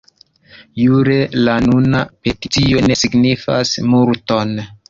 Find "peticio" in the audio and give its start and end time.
2.29-2.83